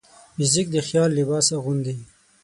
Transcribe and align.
موزیک 0.37 0.67
د 0.71 0.77
خیال 0.87 1.09
لباس 1.19 1.47
اغوندي. 1.57 1.95